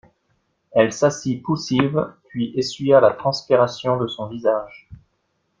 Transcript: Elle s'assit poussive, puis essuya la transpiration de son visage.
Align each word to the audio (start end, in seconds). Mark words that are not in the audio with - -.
Elle 0.71 0.91
s'assit 0.93 1.43
poussive, 1.43 2.15
puis 2.29 2.53
essuya 2.57 2.99
la 2.99 3.13
transpiration 3.13 3.97
de 3.97 4.07
son 4.07 4.25
visage. 4.25 4.89